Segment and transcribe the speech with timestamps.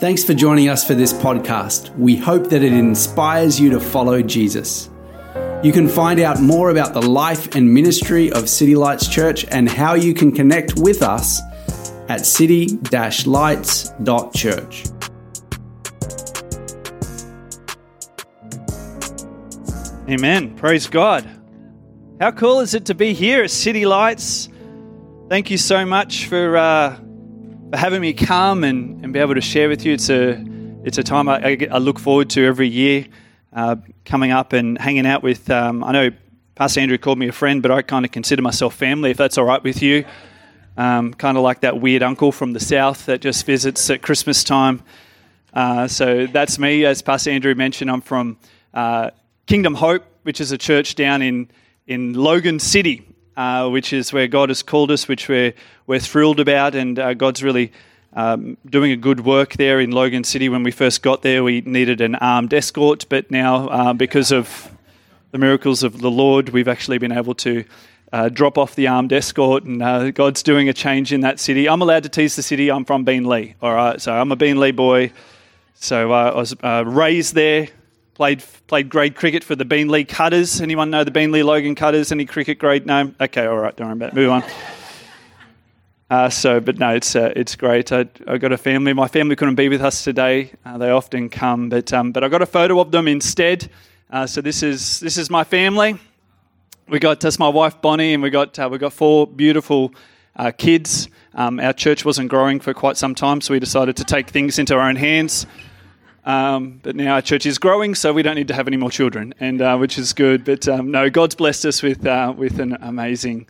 [0.00, 1.92] Thanks for joining us for this podcast.
[1.98, 4.90] We hope that it inspires you to follow Jesus.
[5.64, 9.68] You can find out more about the life and ministry of City Lights Church and
[9.68, 11.40] how you can connect with us
[12.08, 14.84] at city-lights.church.
[20.08, 20.54] Amen.
[20.54, 21.28] Praise God.
[22.20, 24.48] How cool is it to be here at City Lights?
[25.28, 27.00] Thank you so much for, uh,
[27.70, 29.92] for having me come and, and be able to share with you.
[29.92, 30.42] It's a,
[30.84, 33.06] it's a time I, I look forward to every year,
[33.52, 35.50] uh, coming up and hanging out with.
[35.50, 36.10] Um, I know
[36.54, 39.36] Pastor Andrew called me a friend, but I kind of consider myself family, if that's
[39.36, 40.04] all right with you.
[40.76, 44.44] Um, kind of like that weird uncle from the south that just visits at Christmas
[44.44, 44.82] time.
[45.52, 46.84] Uh, so that's me.
[46.84, 48.38] As Pastor Andrew mentioned, I'm from
[48.72, 49.10] uh,
[49.46, 51.50] Kingdom Hope, which is a church down in,
[51.86, 53.07] in Logan City,
[53.38, 55.54] uh, which is where God has called us, which we're,
[55.86, 56.74] we're thrilled about.
[56.74, 57.70] And uh, God's really
[58.12, 60.48] um, doing a good work there in Logan City.
[60.48, 64.72] When we first got there, we needed an armed escort, but now, uh, because of
[65.30, 67.64] the miracles of the Lord, we've actually been able to
[68.12, 71.68] uh, drop off the armed escort, and uh, God's doing a change in that city.
[71.68, 72.72] I'm allowed to tease the city.
[72.72, 74.00] I'm from Beenleigh, all right.
[74.00, 75.12] So I'm a Beenleigh boy.
[75.74, 77.68] So uh, I was uh, raised there,
[78.18, 80.60] Played played grade cricket for the Beenleigh Cutters.
[80.60, 82.10] Anyone know the Beenleigh Logan Cutters?
[82.10, 82.84] Any cricket grade?
[82.84, 83.14] No.
[83.20, 83.76] Okay, all right.
[83.76, 84.14] Don't worry about it.
[84.16, 84.44] Move on.
[86.10, 87.92] Uh, so, but no, it's uh, it's great.
[87.92, 88.94] I, I got a family.
[88.94, 90.52] My family couldn't be with us today.
[90.64, 93.70] Uh, they often come, but um, but I got a photo of them instead.
[94.08, 95.98] Uh, so this is this is my family.
[96.88, 99.92] We got that's my wife Bonnie, and we got uh, we got four beautiful
[100.34, 101.08] uh, kids.
[101.34, 104.58] Um, our church wasn't growing for quite some time, so we decided to take things
[104.58, 105.46] into our own hands.
[106.28, 108.90] Um, but now our church is growing, so we don't need to have any more
[108.90, 110.44] children, and uh, which is good.
[110.44, 113.46] But um, no, God's blessed us with uh, with an amazing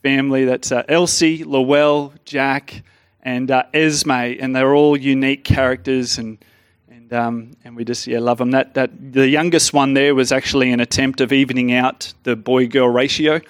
[0.00, 0.44] family.
[0.44, 2.84] That's uh, Elsie, Lowell, Jack,
[3.22, 6.38] and uh, Esme, and they're all unique characters, and
[6.88, 8.52] and um, and we just yeah love them.
[8.52, 12.68] That that the youngest one there was actually an attempt of evening out the boy
[12.68, 13.40] girl ratio,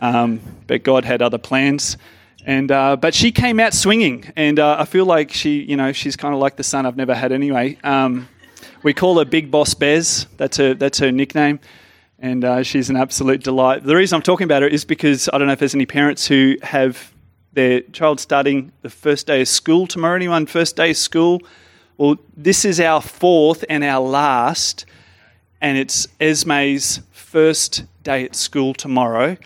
[0.00, 1.98] um, but God had other plans.
[2.44, 5.92] And uh, but she came out swinging, and uh, I feel like she, you know,
[5.92, 7.76] she's kind of like the son I've never had anyway.
[7.82, 8.28] Um,
[8.82, 10.26] we call her Big Boss Bez.
[10.36, 10.74] That's her.
[10.74, 11.58] That's her nickname,
[12.18, 13.84] and uh, she's an absolute delight.
[13.84, 16.26] The reason I'm talking about her is because I don't know if there's any parents
[16.26, 17.12] who have
[17.52, 20.14] their child starting the first day of school tomorrow.
[20.14, 21.42] Anyone first day of school?
[21.96, 24.86] Well, this is our fourth and our last,
[25.60, 29.36] and it's Esme's first day at school tomorrow.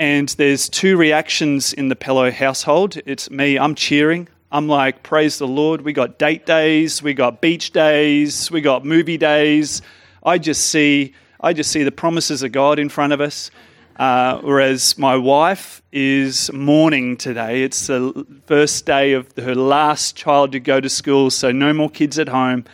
[0.00, 2.96] And there's two reactions in the Pellowe household.
[3.04, 4.28] It's me, I'm cheering.
[4.50, 5.82] I'm like, praise the Lord.
[5.82, 9.82] We got date days, we got beach days, we got movie days.
[10.22, 13.50] I just see, I just see the promises of God in front of us.
[13.96, 17.62] Uh, whereas my wife is mourning today.
[17.62, 21.90] It's the first day of her last child to go to school, so no more
[21.90, 22.64] kids at home.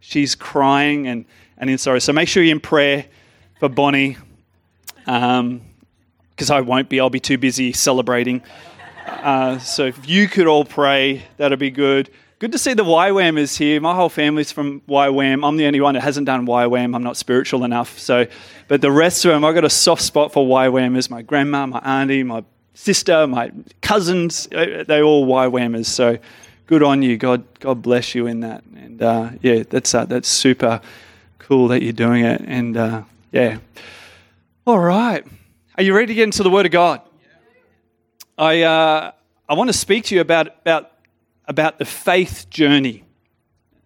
[0.00, 1.24] She's crying and,
[1.56, 1.98] and in sorrow.
[1.98, 3.06] So make sure you're in prayer
[3.58, 4.18] for Bonnie.
[5.06, 5.62] Um,
[6.34, 7.00] because I won't be.
[7.00, 8.42] I'll be too busy celebrating.
[9.06, 12.10] Uh, so if you could all pray, that'd be good.
[12.38, 13.80] Good to see the YWAMers here.
[13.80, 15.46] My whole family's from YWAM.
[15.46, 16.94] I'm the only one that hasn't done YWAM.
[16.94, 17.98] I'm not spiritual enough.
[17.98, 18.26] So,
[18.66, 21.10] but the rest of them, I've got a soft spot for YWAMers.
[21.10, 22.44] My grandma, my auntie, my
[22.74, 25.86] sister, my cousins, uh, they all YWAMers.
[25.86, 26.18] So
[26.66, 27.16] good on you.
[27.16, 28.64] God, God bless you in that.
[28.76, 30.80] And uh, yeah, that's uh, that's super
[31.38, 32.42] cool that you're doing it.
[32.44, 33.58] And uh, yeah,
[34.66, 35.24] all right.
[35.76, 37.00] Are you ready to get into the Word of God?
[38.38, 39.10] I, uh,
[39.48, 40.92] I want to speak to you about, about,
[41.46, 43.02] about the faith journey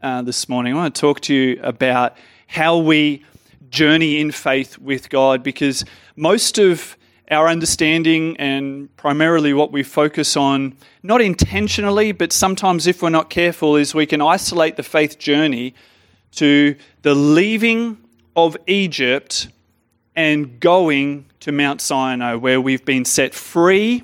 [0.02, 0.74] uh, this morning.
[0.74, 3.24] I want to talk to you about how we
[3.70, 5.82] journey in faith with God because
[6.14, 6.94] most of
[7.30, 13.30] our understanding and primarily what we focus on, not intentionally, but sometimes if we're not
[13.30, 15.74] careful, is we can isolate the faith journey
[16.32, 17.96] to the leaving
[18.36, 19.48] of Egypt
[20.18, 24.02] and going to Mount Sinai, where we've been set free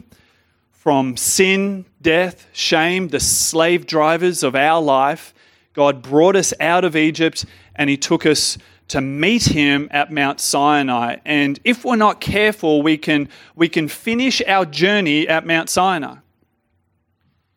[0.71, 5.35] from sin, death, shame, the slave drivers of our life.
[5.73, 7.45] God brought us out of Egypt
[7.75, 8.57] and He took us
[8.87, 11.17] to meet Him at Mount Sinai.
[11.25, 16.19] And if we're not careful, we can, we can finish our journey at Mount Sinai.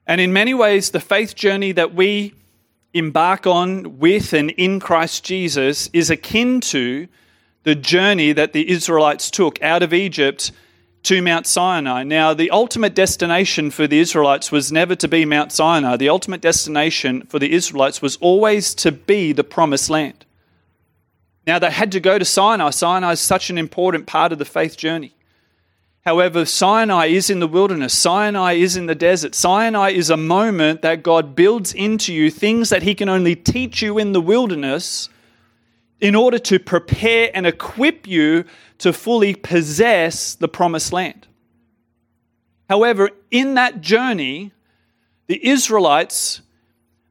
[0.07, 2.33] And in many ways, the faith journey that we
[2.91, 7.07] embark on with and in Christ Jesus is akin to
[7.67, 10.53] the journey that the Israelites took out of Egypt
[11.03, 12.01] to Mount Sinai.
[12.03, 15.97] Now, the ultimate destination for the Israelites was never to be Mount Sinai.
[15.97, 20.23] The ultimate destination for the Israelites was always to be the promised land.
[21.45, 22.69] Now, they had to go to Sinai.
[22.69, 25.13] Sinai is such an important part of the faith journey.
[26.05, 27.93] However, Sinai is in the wilderness.
[27.93, 29.35] Sinai is in the desert.
[29.35, 33.81] Sinai is a moment that God builds into you things that He can only teach
[33.81, 35.09] you in the wilderness
[35.99, 38.45] in order to prepare and equip you
[38.79, 41.27] to fully possess the promised land.
[42.69, 44.51] However, in that journey,
[45.27, 46.41] the Israelites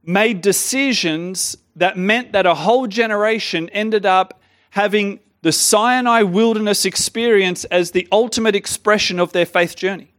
[0.04, 4.40] made decisions that meant that a whole generation ended up
[4.70, 10.12] having the Sinai wilderness experience as the ultimate expression of their faith journey.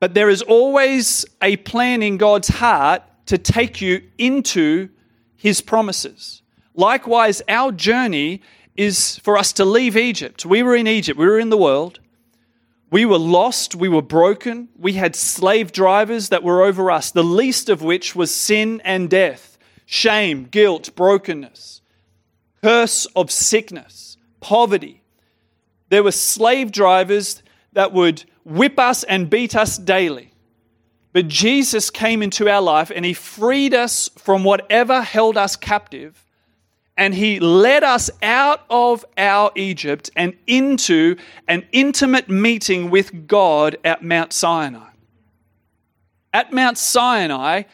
[0.00, 4.88] But there is always a plan in God's heart to take you into
[5.42, 6.42] his promises.
[6.74, 8.40] Likewise, our journey
[8.76, 10.46] is for us to leave Egypt.
[10.46, 11.98] We were in Egypt, we were in the world.
[12.90, 17.24] We were lost, we were broken, we had slave drivers that were over us, the
[17.24, 19.56] least of which was sin and death,
[19.86, 21.72] shame, guilt, brokenness
[22.62, 25.02] curse of sickness, poverty.
[25.88, 27.42] There were slave drivers
[27.72, 30.31] that would whip us and beat us daily.
[31.12, 36.24] But Jesus came into our life and he freed us from whatever held us captive.
[36.96, 41.16] And he led us out of our Egypt and into
[41.48, 44.88] an intimate meeting with God at Mount Sinai.
[46.32, 47.64] At Mount Sinai,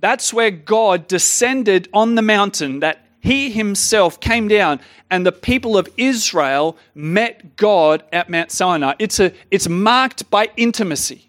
[0.00, 4.80] that's where God descended on the mountain, that he himself came down
[5.10, 8.94] and the people of Israel met God at Mount Sinai.
[8.98, 11.28] It's, a, it's marked by intimacy.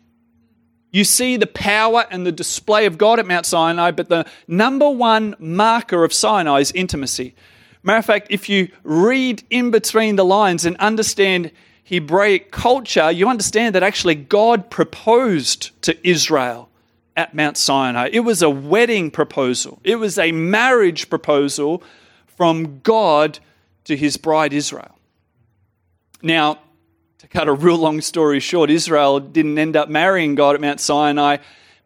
[0.96, 4.90] You see the power and the display of God at Mount Sinai, but the number
[4.90, 7.36] one marker of Sinai is intimacy.
[7.84, 11.52] Matter of fact, if you read in between the lines and understand
[11.84, 16.70] Hebraic culture, you understand that actually God proposed to Israel
[17.18, 18.08] at Mount Sinai.
[18.14, 21.84] It was a wedding proposal, it was a marriage proposal
[22.38, 23.40] from God
[23.84, 24.98] to his bride Israel.
[26.22, 26.60] Now,
[27.26, 30.80] to cut a real long story short, Israel didn't end up marrying God at Mount
[30.80, 31.38] Sinai,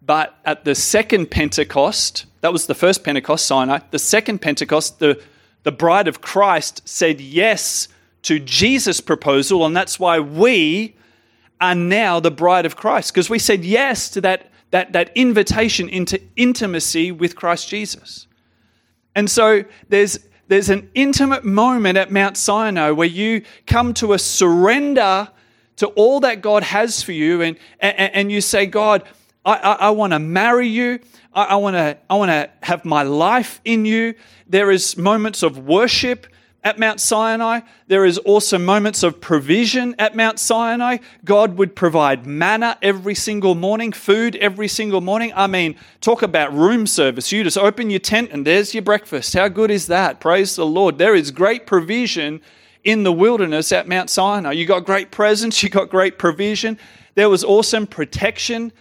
[0.02, 5.22] but at the second Pentecost, that was the first Pentecost, Sinai, the second Pentecost, the,
[5.64, 7.88] the bride of Christ said yes
[8.24, 10.98] to Jesus' proposal, and that's why we
[11.62, 15.90] are now the bride of Christ, because we said yes to that that, that invitation
[15.90, 18.28] into intimacy with Christ Jesus.
[19.16, 24.20] And so there's, there's an intimate moment at Mount Sinai where you come to a
[24.20, 25.30] surrender
[25.78, 29.04] to all that God has for you, and, and, and you say, God,
[29.46, 31.00] I, I, I want to marry you.
[31.34, 34.16] I, I want to I want to have my life in you.
[34.48, 36.26] There is moments of worship
[36.64, 37.62] at Mount Sinai.
[37.88, 40.98] There is also moments of provision at Mount Sinai.
[41.24, 45.32] God would provide manna every single morning, food every single morning.
[45.36, 47.32] I mean, talk about room service.
[47.32, 49.34] You just open your tent and there's your breakfast.
[49.34, 50.20] How good is that?
[50.20, 50.98] Praise the Lord.
[50.98, 52.42] There is great provision
[52.84, 54.52] in the wilderness at Mount Sinai.
[54.52, 56.78] You got great presence, you got great provision.
[57.16, 58.72] There was awesome protection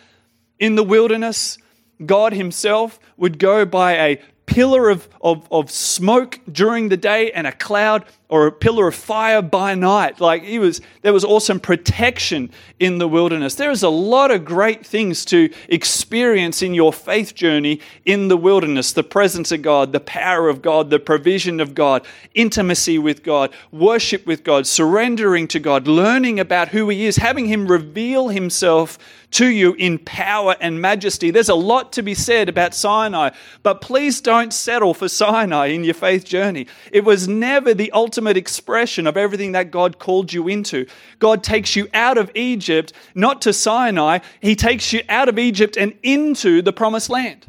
[0.59, 1.59] in the wilderness.
[2.05, 7.47] God Himself would go by a pillar of, of, of smoke during the day and
[7.47, 10.21] a cloud or a pillar of fire by night.
[10.21, 13.55] Like he was, there was awesome protection in the wilderness.
[13.55, 18.37] There is a lot of great things to experience in your faith journey in the
[18.37, 22.05] wilderness the presence of God, the power of God, the provision of God,
[22.35, 27.47] intimacy with God, worship with God, surrendering to God, learning about who He is, having
[27.47, 28.99] Him reveal Himself
[29.31, 31.31] to you in power and majesty.
[31.31, 33.31] There's a lot to be said about Sinai,
[33.63, 36.67] but please don't settle for Sinai in your faith journey.
[36.93, 40.87] It was never the ultimate ultimate expression of everything that God called you into.
[41.21, 45.77] God takes you out of Egypt, not to Sinai, He takes you out of Egypt
[45.77, 47.47] and into the promised land.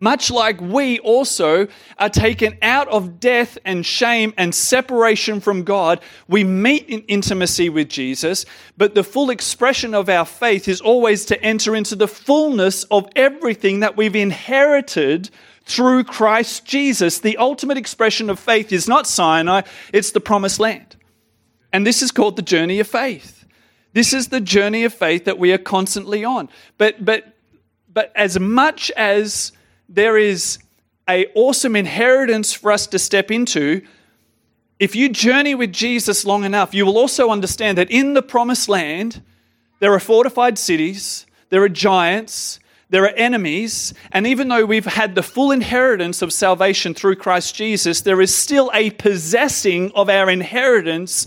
[0.00, 1.68] Much like we also
[2.00, 7.68] are taken out of death and shame and separation from God, we meet in intimacy
[7.68, 8.44] with Jesus,
[8.76, 13.08] but the full expression of our faith is always to enter into the fullness of
[13.14, 15.30] everything that we've inherited
[15.64, 17.18] through Christ Jesus.
[17.18, 20.96] The ultimate expression of faith is not Sinai, it's the promised land.
[21.72, 23.44] And this is called the journey of faith.
[23.92, 26.48] This is the journey of faith that we are constantly on.
[26.78, 27.34] But, but,
[27.92, 29.52] but as much as
[29.88, 30.58] there is
[31.08, 33.82] a awesome inheritance for us to step into,
[34.78, 38.68] if you journey with Jesus long enough, you will also understand that in the promised
[38.68, 39.22] land,
[39.78, 42.58] there are fortified cities, there are giants,
[42.94, 47.52] there are enemies, and even though we've had the full inheritance of salvation through Christ
[47.56, 51.26] Jesus, there is still a possessing of our inheritance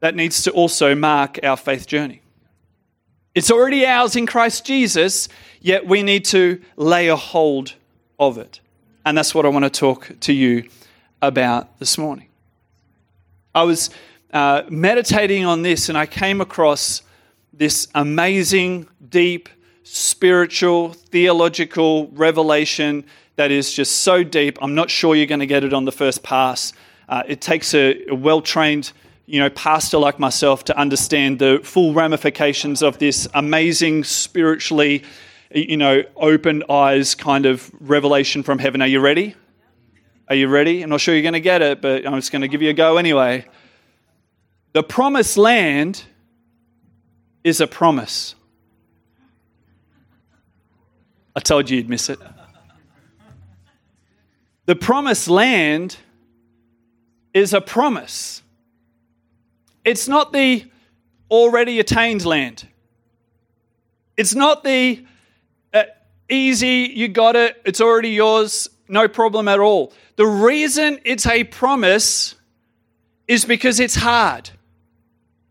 [0.00, 2.20] that needs to also mark our faith journey.
[3.34, 5.30] It's already ours in Christ Jesus,
[5.62, 7.76] yet we need to lay a hold
[8.18, 8.60] of it.
[9.06, 10.68] And that's what I want to talk to you
[11.22, 12.28] about this morning.
[13.54, 13.88] I was
[14.34, 17.00] uh, meditating on this, and I came across
[17.54, 19.48] this amazing, deep,
[19.92, 23.04] spiritual, theological revelation
[23.36, 24.58] that is just so deep.
[24.62, 26.72] I'm not sure you're going to get it on the first pass.
[27.08, 28.92] Uh, it takes a, a well trained
[29.26, 35.04] you know, pastor like myself to understand the full ramifications of this amazing spiritually,
[35.54, 38.82] you know, open eyes kind of revelation from heaven.
[38.82, 39.36] Are you ready?
[40.28, 40.82] Are you ready?
[40.82, 42.70] I'm not sure you're going to get it, but I'm just going to give you
[42.70, 43.46] a go anyway.
[44.72, 46.04] The promised land
[47.44, 48.34] is a promise.
[51.34, 52.18] I told you you'd miss it.
[54.66, 55.96] The promised land
[57.32, 58.42] is a promise.
[59.84, 60.64] It's not the
[61.30, 62.66] already attained land.
[64.16, 65.04] It's not the
[65.72, 65.84] uh,
[66.28, 69.92] easy, you got it, it's already yours, no problem at all.
[70.16, 72.34] The reason it's a promise
[73.26, 74.50] is because it's hard.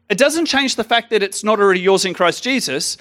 [0.09, 2.97] It doesn't change the fact that it's not already yours in Christ Jesus,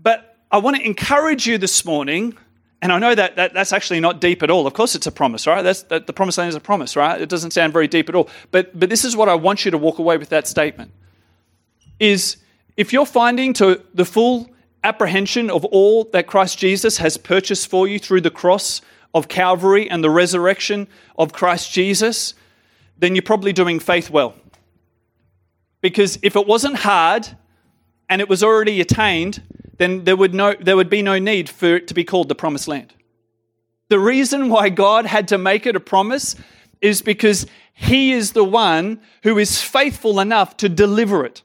[0.00, 2.38] but I want to encourage you this morning
[2.80, 4.68] and I know that, that that's actually not deep at all.
[4.68, 5.62] Of course, it's a promise, right?
[5.62, 7.20] That's, that, the promised land is a promise, right?
[7.20, 8.28] It doesn't sound very deep at all.
[8.52, 10.92] But, but this is what I want you to walk away with that statement
[11.98, 12.36] is
[12.76, 14.48] if you're finding to the full
[14.84, 18.80] apprehension of all that Christ Jesus has purchased for you through the cross
[19.12, 20.86] of Calvary and the resurrection
[21.18, 22.34] of Christ Jesus,
[22.96, 24.36] then you're probably doing faith well.
[25.80, 27.26] Because if it wasn't hard
[28.08, 29.42] and it was already attained,
[29.78, 32.34] then there would, no, there would be no need for it to be called the
[32.34, 32.94] promised land.
[33.88, 36.36] The reason why God had to make it a promise
[36.80, 41.42] is because He is the one who is faithful enough to deliver it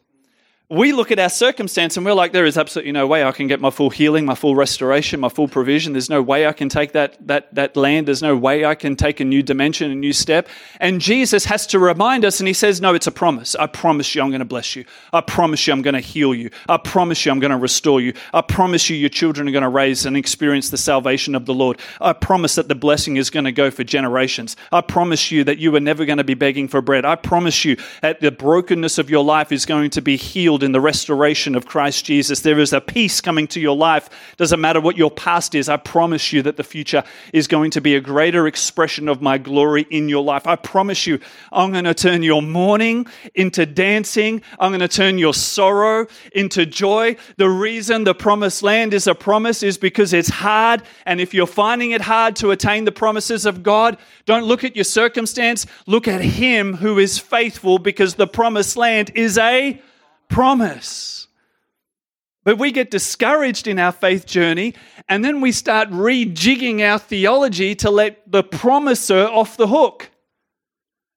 [0.72, 3.48] we look at our circumstance and we're like, there is absolutely no way I can
[3.48, 5.94] get my full healing, my full restoration, my full provision.
[5.94, 8.08] There's no way I can take that, that, that land.
[8.08, 10.48] There's no way I can take a new dimension, a new step.
[10.80, 13.56] And Jesus has to remind us, and he says, No, it's a promise.
[13.56, 14.86] I promise you I'm going to bless you.
[15.12, 16.52] I promise you I'm going to heal you.
[16.68, 18.14] I promise you I'm going to restore you.
[18.32, 21.54] I promise you your children are going to raise and experience the salvation of the
[21.54, 21.80] Lord.
[22.00, 24.56] I promise that the blessing is going to go for generations.
[24.72, 27.06] I promise you that you are never going to be begging for bread.
[27.06, 30.72] I promise you that the brokenness of your life is going to be healed in
[30.72, 32.42] the restoration of Christ Jesus.
[32.42, 34.10] There is a peace coming to your life.
[34.38, 37.82] Doesn't matter what your past is, I promise you that the future is going to
[37.82, 40.48] be a greater expression of my glory in your life.
[40.48, 41.20] I promise you,
[41.52, 44.42] I'm going to turn your mourning into dancing.
[44.60, 47.16] I'm going to turn your sorrow into joy.
[47.38, 50.84] The reason the promised land is a promise is because it's hard.
[51.06, 54.76] And if you're finding it hard to attain the promises of God, don't look at
[54.76, 55.66] your circumstance.
[55.86, 59.82] Look at Him who is faithful because the promised land is a
[60.30, 61.28] promise.
[62.46, 64.74] But we get discouraged in our faith journey,
[65.10, 70.10] and then we start rejigging our theology to let the promiser off the hook.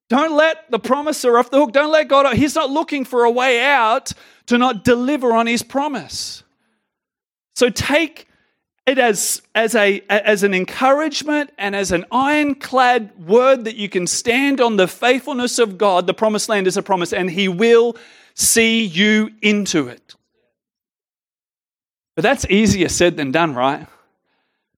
[0.08, 1.72] Don't let the promiser off the hook.
[1.72, 4.12] Don't let God, He's not looking for a way out
[4.46, 6.42] to not deliver on His promise.
[7.54, 8.28] So take
[8.84, 14.06] it as, as, a, as an encouragement and as an ironclad word that you can
[14.06, 16.06] stand on the faithfulness of God.
[16.06, 17.96] The promised land is a promise, and He will
[18.34, 20.14] see you into it.
[22.14, 23.86] But that's easier said than done, right?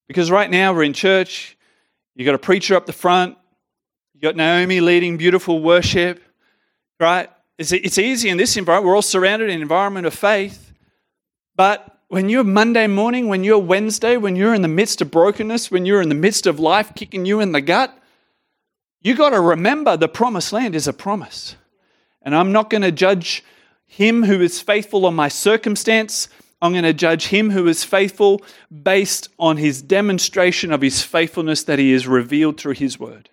[0.06, 1.56] Because right now we're in church,
[2.14, 3.36] you've got a preacher up the front,
[4.12, 6.22] you've got Naomi leading beautiful worship,
[7.00, 7.28] right?
[7.58, 8.88] It's, it's easy in this environment.
[8.88, 10.72] We're all surrounded in an environment of faith.
[11.56, 15.70] But when you're Monday morning, when you're Wednesday, when you're in the midst of brokenness,
[15.70, 17.96] when you're in the midst of life kicking you in the gut,
[19.00, 21.56] you got to remember the promised land is a promise.
[22.24, 23.44] And I'm not going to judge
[23.86, 26.28] him who is faithful on my circumstance.
[26.60, 28.42] I'm going to judge him who is faithful
[28.82, 33.28] based on his demonstration of his faithfulness that he has revealed through his word.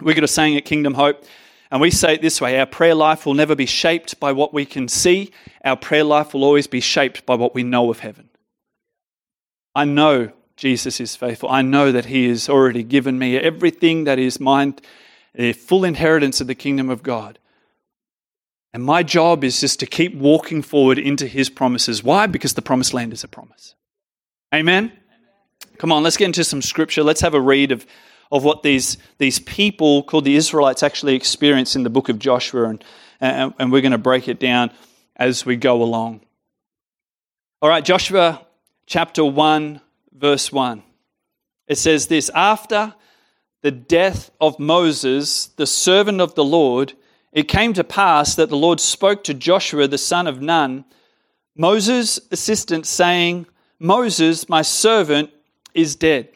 [0.00, 1.24] We're going to saying at Kingdom Hope,
[1.70, 4.52] and we say it this way our prayer life will never be shaped by what
[4.52, 5.30] we can see,
[5.64, 8.28] our prayer life will always be shaped by what we know of heaven.
[9.74, 11.48] I know Jesus is faithful.
[11.48, 14.74] I know that he has already given me everything that is mine,
[15.34, 17.38] a full inheritance of the kingdom of God.
[18.74, 22.02] And my job is just to keep walking forward into his promises.
[22.02, 22.26] Why?
[22.26, 23.74] Because the promised land is a promise.
[24.54, 24.92] Amen?
[25.78, 27.02] Come on, let's get into some scripture.
[27.02, 27.86] Let's have a read of,
[28.30, 32.68] of what these, these people called the Israelites actually experienced in the book of Joshua.
[32.70, 32.84] And,
[33.20, 34.70] and, and we're going to break it down
[35.16, 36.20] as we go along.
[37.60, 38.46] All right, Joshua
[38.86, 39.80] chapter 1,
[40.12, 40.82] verse 1.
[41.68, 42.94] It says this After
[43.62, 46.94] the death of Moses, the servant of the Lord,
[47.32, 50.84] it came to pass that the Lord spoke to Joshua the son of Nun,
[51.56, 53.46] Moses' assistant, saying,
[53.78, 55.30] Moses, my servant,
[55.74, 56.28] is dead.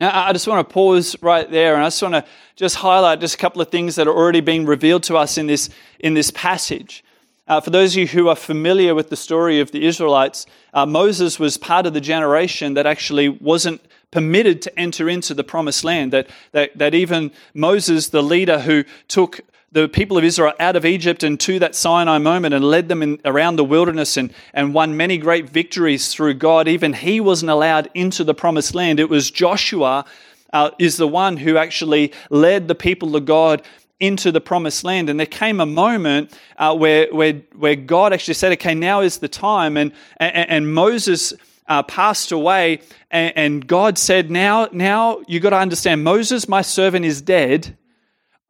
[0.00, 2.24] Now, I just want to pause right there and I just want to
[2.56, 5.46] just highlight just a couple of things that are already being revealed to us in
[5.46, 5.70] this,
[6.00, 7.04] in this passage.
[7.46, 10.86] Uh, for those of you who are familiar with the story of the Israelites, uh,
[10.86, 15.84] Moses was part of the generation that actually wasn't permitted to enter into the promised
[15.84, 16.12] land.
[16.12, 19.40] That, that, that even Moses, the leader who took
[19.72, 23.02] the people of Israel out of Egypt and to that Sinai moment and led them
[23.02, 26.68] in, around the wilderness and, and won many great victories through God.
[26.68, 29.00] Even he wasn't allowed into the promised land.
[29.00, 30.04] It was Joshua
[30.52, 33.62] uh, is the one who actually led the people of God
[33.98, 35.08] into the promised land.
[35.08, 39.18] And there came a moment uh, where, where, where God actually said, okay, now is
[39.18, 39.78] the time.
[39.78, 41.32] And, and, and Moses
[41.66, 46.60] uh, passed away, and, and God said, now, now you got to understand, Moses, my
[46.60, 47.76] servant, is dead.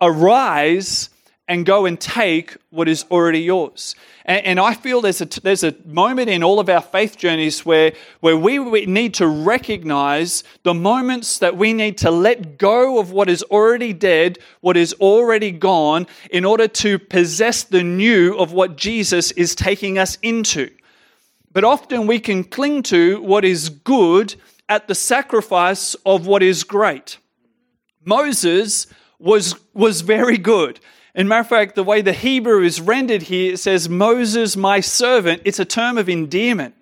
[0.01, 1.11] Arise
[1.53, 3.95] and go and take what is already yours.
[4.25, 7.67] And, and, I feel there's a, there's a moment in all of our faith journeys
[7.67, 12.99] where, where we, we need to recognize the moments that we need to let go
[12.99, 18.35] of what is already dead, what is already gone, in order to possess the new
[18.39, 20.71] of what Jesus is taking us into.
[21.53, 24.37] But often we can cling to what is good
[24.71, 27.19] at the sacrifice of what is great.
[28.07, 28.87] Moses
[29.19, 30.81] was, was very good.
[31.15, 34.81] In matter of fact, the way the Hebrew is rendered here, it says, Moses, my
[34.81, 35.43] servant.
[35.45, 36.75] It's a term of endearment.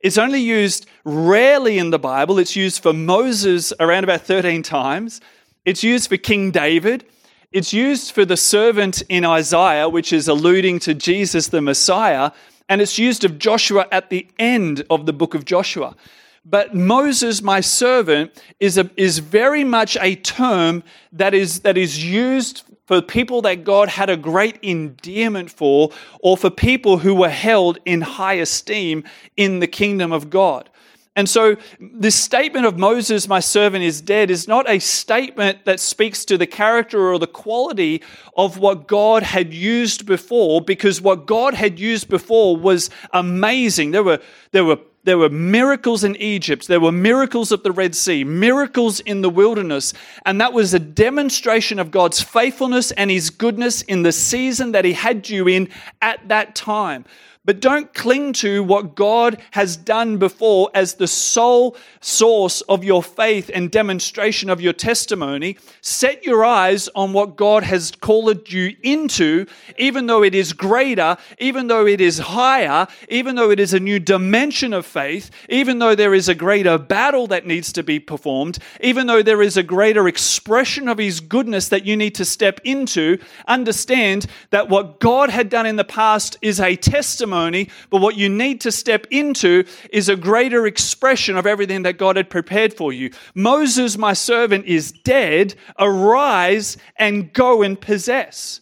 [0.00, 2.38] It's only used rarely in the Bible.
[2.38, 5.20] It's used for Moses around about 13 times.
[5.64, 7.04] It's used for King David.
[7.50, 12.30] It's used for the servant in Isaiah, which is alluding to Jesus the Messiah.
[12.68, 15.96] And it's used of Joshua at the end of the book of Joshua.
[16.44, 22.04] But Moses, my servant, is, a, is very much a term that is, that is
[22.04, 27.30] used for people that God had a great endearment for, or for people who were
[27.30, 29.04] held in high esteem
[29.36, 30.68] in the kingdom of God.
[31.14, 35.78] And so, this statement of Moses, my servant, is dead, is not a statement that
[35.78, 38.02] speaks to the character or the quality
[38.34, 43.90] of what God had used before, because what God had used before was amazing.
[43.90, 44.20] There were,
[44.52, 46.68] there were there were miracles in Egypt.
[46.68, 49.92] There were miracles at the Red Sea, miracles in the wilderness.
[50.24, 54.84] And that was a demonstration of God's faithfulness and His goodness in the season that
[54.84, 55.68] He had you in
[56.00, 57.04] at that time.
[57.44, 63.02] But don't cling to what God has done before as the sole source of your
[63.02, 65.56] faith and demonstration of your testimony.
[65.80, 71.16] Set your eyes on what God has called you into, even though it is greater,
[71.40, 75.80] even though it is higher, even though it is a new dimension of faith, even
[75.80, 79.56] though there is a greater battle that needs to be performed, even though there is
[79.56, 83.18] a greater expression of His goodness that you need to step into.
[83.48, 88.16] Understand that what God had done in the past is a testimony testimony, but what
[88.16, 92.74] you need to step into is a greater expression of everything that God had prepared
[92.74, 93.10] for you.
[93.34, 95.54] Moses, my servant, is dead.
[95.78, 98.60] Arise and go and possess.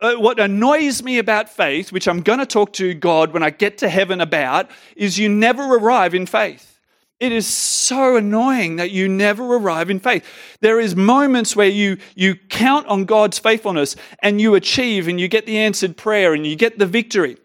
[0.00, 3.50] Uh, what annoys me about faith, which I'm going to talk to God when I
[3.50, 6.78] get to heaven about, is you never arrive in faith.
[7.20, 10.24] It is so annoying that you never arrive in faith.
[10.60, 15.26] There is moments where you, you count on God's faithfulness and you achieve and you
[15.26, 17.36] get the answered prayer and you get the victory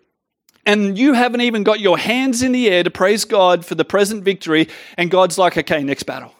[0.66, 3.86] and you haven't even got your hands in the air to praise God for the
[3.86, 6.34] present victory, and God's like, okay, next battle.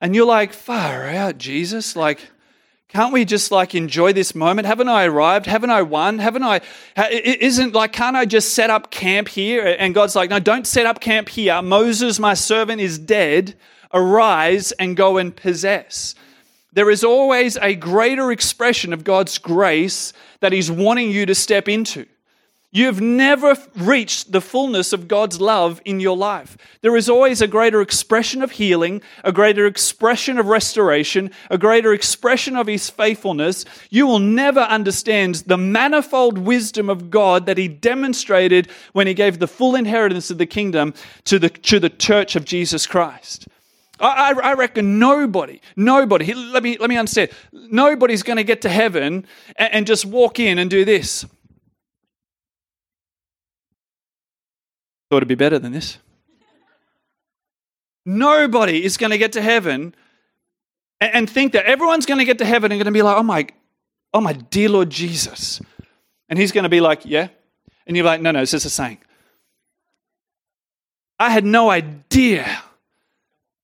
[0.00, 1.96] And you're like, far out, Jesus.
[1.96, 2.20] Like,
[2.88, 4.66] can't we just like enjoy this moment?
[4.66, 5.46] Haven't I arrived?
[5.46, 6.20] Haven't I won?
[6.20, 6.60] Haven't I?
[7.10, 9.76] Isn't like, can't I just set up camp here?
[9.78, 11.60] And God's like, no, don't set up camp here.
[11.60, 13.56] Moses, my servant, is dead.
[13.92, 16.14] Arise and go and possess.
[16.72, 21.68] There is always a greater expression of God's grace that He's wanting you to step
[21.68, 22.06] into.
[22.70, 26.58] You've never reached the fullness of God's love in your life.
[26.82, 31.94] There is always a greater expression of healing, a greater expression of restoration, a greater
[31.94, 33.64] expression of His faithfulness.
[33.88, 39.38] You will never understand the manifold wisdom of God that He demonstrated when He gave
[39.38, 40.92] the full inheritance of the kingdom
[41.24, 43.48] to the, to the church of Jesus Christ.
[44.00, 48.68] I, I reckon nobody, nobody, let me, let me understand, nobody's going to get to
[48.68, 51.24] heaven and, and just walk in and do this.
[55.10, 55.98] Thought it'd be better than this.
[58.04, 59.94] Nobody is going to get to heaven
[61.00, 63.16] and, and think that everyone's going to get to heaven and going to be like,
[63.16, 63.46] oh my,
[64.14, 65.60] oh my dear Lord Jesus.
[66.28, 67.28] And he's going to be like, yeah.
[67.86, 68.98] And you're like, no, no, it's just a saying.
[71.18, 72.62] I had no idea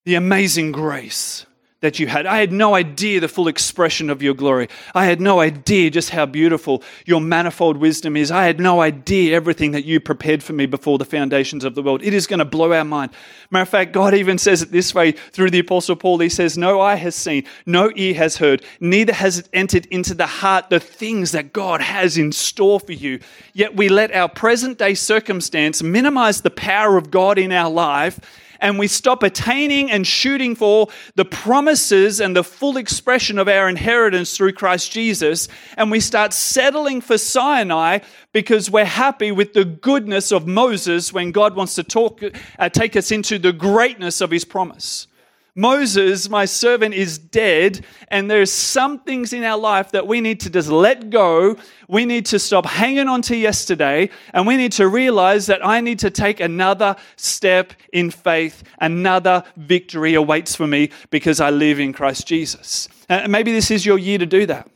[0.05, 1.47] the amazing grace
[1.85, 2.25] that you had.
[2.25, 4.69] I had no idea the full expression of your glory.
[4.95, 8.31] I had no idea just how beautiful your manifold wisdom is.
[8.31, 11.83] I had no idea everything that you prepared for me before the foundations of the
[11.83, 12.03] world.
[12.03, 13.13] It is going to blow our mind.
[13.51, 16.21] Matter of fact, God even says it this way through the Apostle Paul.
[16.21, 20.15] He says, No eye has seen, no ear has heard, neither has it entered into
[20.15, 23.21] the heart the things that God has in store for you.
[23.53, 28.21] Yet we let our present day circumstance minimize the power of God in our life
[28.65, 33.69] and we stop attaining and shooting for the promises and the full expression of our
[33.69, 37.99] inheritance through Christ Jesus, and we start settling for Sinai
[38.33, 42.23] because we're happy with the goodness of Moses when God wants to talk,
[42.59, 45.09] uh, take us into the greatness of his promise.
[45.57, 50.41] Moses, my servant, is dead, and there's some things in our life that we need
[50.41, 51.57] to just let go.
[51.89, 55.81] We need to stop hanging on to yesterday, and we need to realize that I
[55.81, 58.65] need to take another step in faith.
[58.81, 62.89] Another victory awaits for me because I live in Christ Jesus.
[63.09, 64.69] And maybe this is your year to do that.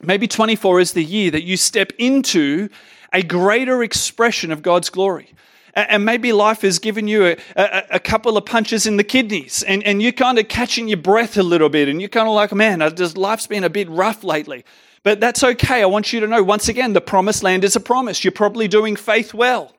[0.00, 2.68] Maybe 24 is the year that you step into
[3.12, 5.32] a greater expression of God's glory
[5.74, 9.62] and maybe life has given you a, a, a, couple of punches in the kidneys
[9.62, 12.34] and, and you're kind of catching your breath a little bit and you're kind of
[12.34, 14.64] like, man, just, life's been a bit rough lately.
[15.02, 15.82] But that's okay.
[15.82, 18.24] I want you to know once again, the promised land is a promise.
[18.24, 19.74] You're probably doing faith well.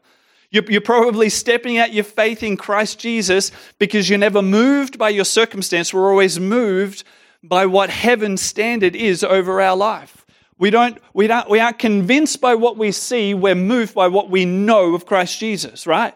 [0.52, 5.10] You're, you're probably stepping out your faith in Christ Jesus because you're never moved by
[5.10, 5.94] your circumstance.
[5.94, 7.04] We're always moved
[7.44, 10.26] by what heaven's standard is over our life.
[10.60, 14.30] We, don't, we, don't, we aren't convinced by what we see, we're moved by what
[14.30, 16.14] we know of Christ Jesus, right?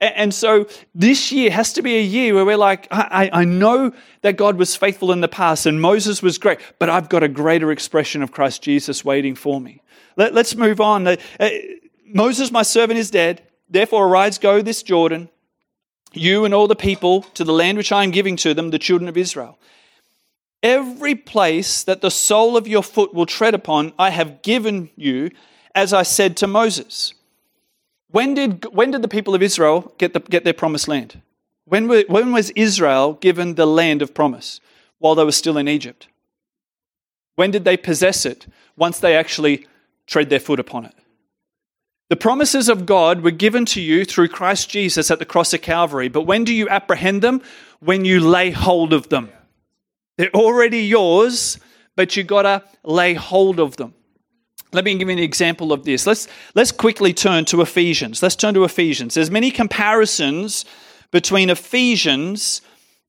[0.00, 3.92] And so this year has to be a year where we're like, I, I, know
[4.22, 7.28] that God was faithful in the past and Moses was great, but I've got a
[7.28, 9.80] greater expression of Christ Jesus waiting for me.
[10.16, 11.06] Let, us move on.
[11.06, 11.16] Uh,
[12.06, 13.42] Moses, my servant, is dead.
[13.70, 15.30] Therefore, arise, go this Jordan,
[16.12, 18.78] you and all the people, to the land which I am giving to them, the
[18.78, 19.58] children of Israel.
[20.64, 25.30] Every place that the sole of your foot will tread upon, I have given you,
[25.74, 27.12] as I said to Moses.
[28.10, 31.20] When did, when did the people of Israel get, the, get their promised land?
[31.66, 34.60] When, were, when was Israel given the land of promise?
[35.00, 36.08] While they were still in Egypt.
[37.34, 38.46] When did they possess it?
[38.74, 39.66] Once they actually
[40.06, 40.94] tread their foot upon it.
[42.08, 45.60] The promises of God were given to you through Christ Jesus at the cross of
[45.60, 47.42] Calvary, but when do you apprehend them?
[47.80, 49.30] When you lay hold of them.
[50.16, 51.58] They're already yours,
[51.96, 53.94] but you've got to lay hold of them.
[54.72, 56.06] Let me give you an example of this.
[56.06, 58.22] Let's, let's quickly turn to Ephesians.
[58.22, 59.14] Let's turn to Ephesians.
[59.14, 60.64] There's many comparisons
[61.12, 62.60] between Ephesians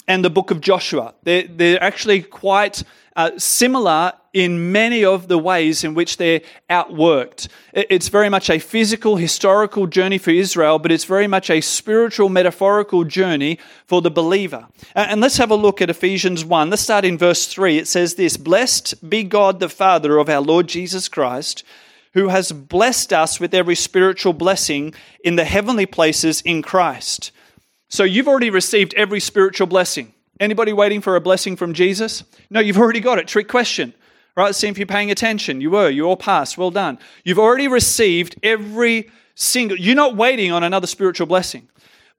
[0.07, 1.15] and the book of Joshua.
[1.23, 2.83] They're, they're actually quite
[3.15, 7.47] uh, similar in many of the ways in which they're outworked.
[7.71, 12.27] It's very much a physical, historical journey for Israel, but it's very much a spiritual,
[12.27, 14.67] metaphorical journey for the believer.
[14.93, 16.69] And let's have a look at Ephesians 1.
[16.69, 17.77] Let's start in verse 3.
[17.77, 21.63] It says this Blessed be God the Father of our Lord Jesus Christ,
[22.13, 27.31] who has blessed us with every spiritual blessing in the heavenly places in Christ.
[27.87, 30.13] So you've already received every spiritual blessing.
[30.39, 32.23] Anybody waiting for a blessing from Jesus?
[32.49, 33.27] No, you've already got it.
[33.27, 33.93] Trick question.
[34.35, 34.53] Right?
[34.53, 35.61] See if you're paying attention.
[35.61, 35.89] You were.
[35.89, 36.57] You all passed.
[36.57, 36.99] Well done.
[37.23, 39.77] You've already received every single.
[39.77, 41.69] You're not waiting on another spiritual blessing.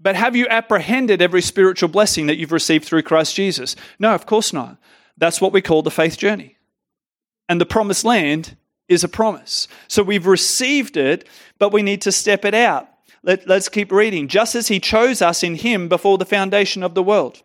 [0.01, 3.77] But have you apprehended every spiritual blessing that you've received through Christ Jesus?
[3.99, 4.79] No, of course not.
[5.19, 6.57] That's what we call the faith journey.
[7.49, 8.57] And the promised land
[8.89, 9.69] is a promise.
[9.89, 12.89] So we've received it, but we need to step it out.
[13.23, 14.29] Let, us keep reading.
[14.29, 17.43] Just as he chose us in him before the foundation of the world.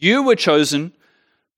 [0.00, 0.92] You were chosen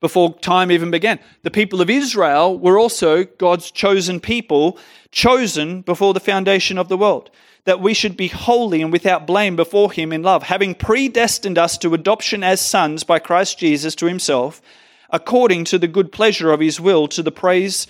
[0.01, 1.17] before time even began.
[1.43, 4.77] The people of Israel were also God's chosen people,
[5.11, 7.31] chosen before the foundation of the world,
[7.63, 11.77] that we should be holy and without blame before Him in love, having predestined us
[11.77, 14.61] to adoption as sons by Christ Jesus to Himself,
[15.09, 17.87] according to the good pleasure of His will, to the praise,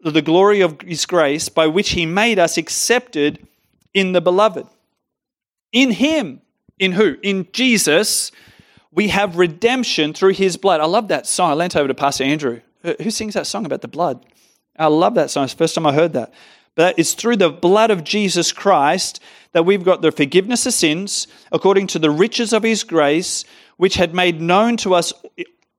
[0.00, 3.46] the glory of His grace, by which He made us accepted
[3.94, 4.66] in the beloved.
[5.70, 6.40] In Him,
[6.80, 7.18] in who?
[7.22, 8.32] In Jesus
[8.92, 10.80] we have redemption through his blood.
[10.80, 11.50] I love that song.
[11.50, 12.60] I lent over to Pastor Andrew.
[12.82, 14.24] Who sings that song about the blood?
[14.78, 15.44] I love that song.
[15.44, 16.32] It's the first time I heard that.
[16.74, 19.20] But it's through the blood of Jesus Christ
[19.52, 23.44] that we've got the forgiveness of sins according to the riches of his grace,
[23.76, 25.12] which had made known to us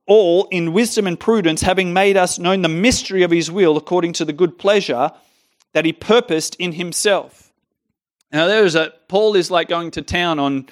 [0.06, 4.12] all in wisdom and prudence, having made us known the mystery of his will according
[4.14, 5.10] to the good pleasure
[5.72, 7.52] that he purposed in himself.
[8.32, 10.68] Now, there's a Paul is like going to town on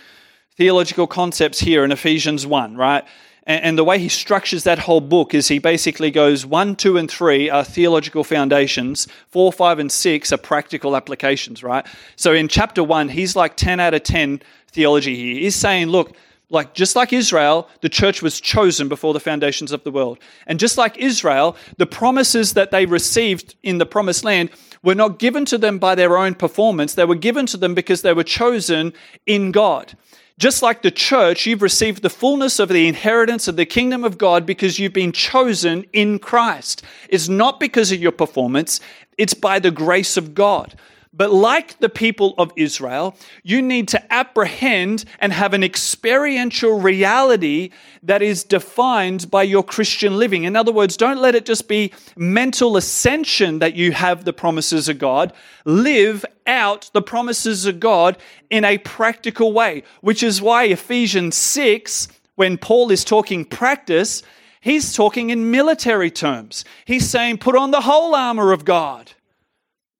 [0.57, 3.05] theological concepts here in Ephesians 1, right?
[3.45, 7.11] And, the way he structures that whole book is he basically goes 1, 2, and
[7.11, 11.85] 3 are theological foundations, 4, 5, and 6 are practical applications, right?
[12.15, 15.41] So in chapter 1, he's like 10 out of 10 theology here.
[15.41, 16.15] He's saying, look,
[16.51, 20.19] like just like Israel, the church was chosen before the foundations of the world.
[20.47, 24.51] And just like Israel, the promises that they received in the promised land
[24.85, 26.95] were not given to them by their own performance.
[26.95, 28.93] They were given to them because they were chosen
[29.27, 29.97] in God.
[30.39, 34.19] Just like the church, you've received the fullness of the inheritance of the kingdom of
[34.19, 36.83] God because you've been chosen in Christ.
[37.09, 38.81] It's not because of your performance,
[39.19, 40.75] it's by the grace of God.
[41.15, 47.71] But like the people of Israel, you need to apprehend and have an experiential reality
[48.03, 50.45] that is defined by your Christian living.
[50.45, 54.89] In other words, don't let it just be mental ascension that you have the promises
[54.89, 55.35] of God.
[55.67, 58.17] Live out the promises of God
[58.49, 64.23] in a practical way, which is why Ephesians 6, when Paul is talking practice,
[64.63, 66.65] he's talking in military terms.
[66.87, 69.13] He's saying, put on the whole armor of God.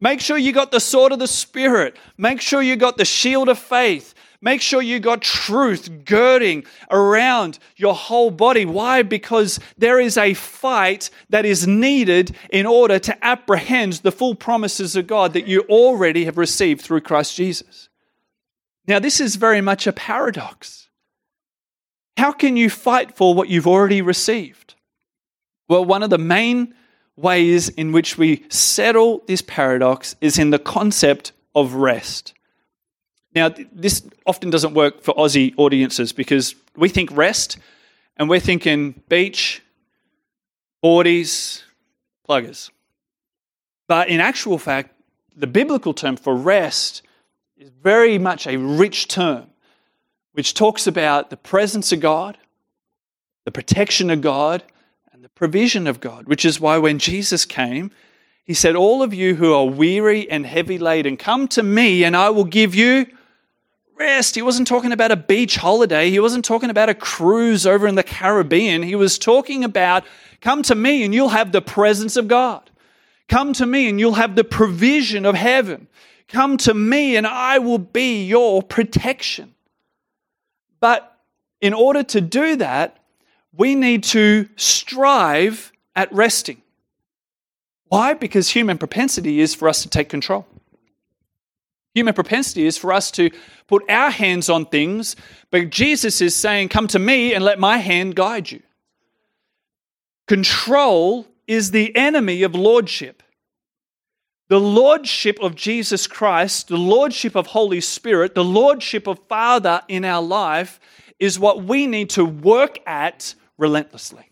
[0.03, 1.97] Make sure you got the sword of the Spirit.
[2.19, 4.15] Make sure you got the shield of faith.
[4.41, 8.65] Make sure you got truth girding around your whole body.
[8.65, 9.03] Why?
[9.03, 14.97] Because there is a fight that is needed in order to apprehend the full promises
[14.97, 17.89] of God that you already have received through Christ Jesus.
[18.89, 20.89] Now, this is very much a paradox.
[22.17, 24.75] How can you fight for what you've already received?
[25.69, 26.75] Well, one of the main
[27.17, 32.35] ways in which we settle this paradox is in the concept of rest.
[33.35, 37.59] Now, this often doesn't work for Aussie audiences because we think rest
[38.17, 39.63] and we're thinking beach,
[40.85, 41.63] boardies,
[42.29, 42.71] pluggers.
[43.89, 44.95] But in actual fact,
[45.35, 47.03] the biblical term for rest
[47.57, 49.47] is very much a rich term
[50.33, 52.39] which talks about the presence of God,
[53.45, 54.63] the protection of God,
[55.23, 57.93] the provision of God, which is why when Jesus came,
[58.43, 62.17] he said, All of you who are weary and heavy laden, come to me and
[62.17, 63.07] I will give you
[63.97, 64.35] rest.
[64.35, 66.11] He wasn't talking about a beach holiday.
[66.11, 68.83] He wasn't talking about a cruise over in the Caribbean.
[68.83, 70.03] He was talking about,
[70.41, 72.69] Come to me and you'll have the presence of God.
[73.29, 75.87] Come to me and you'll have the provision of heaven.
[76.27, 79.55] Come to me and I will be your protection.
[80.81, 81.17] But
[81.61, 82.99] in order to do that,
[83.57, 86.63] we need to strive at resting.
[87.89, 88.15] Why?
[88.15, 90.47] Because human propensity is for us to take control.
[91.95, 93.31] Human propensity is for us to
[93.67, 95.15] put our hands on things,
[95.51, 98.63] but Jesus is saying, Come to me and let my hand guide you.
[100.27, 103.23] Control is the enemy of lordship.
[104.49, 110.05] The lordship of Jesus Christ, the lordship of Holy Spirit, the lordship of Father in
[110.05, 110.81] our life
[111.19, 114.29] is what we need to work at relentlessly.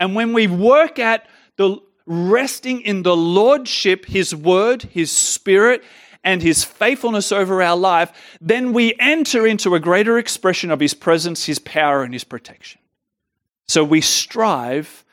[0.00, 5.82] And when we work at the resting in the Lordship, His Word, His Spirit,
[6.22, 10.94] and His faithfulness over our life, then we enter into a greater expression of His
[10.94, 12.80] presence, His power, and His protection.
[13.68, 15.04] So we strive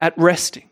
[0.00, 0.68] at resting.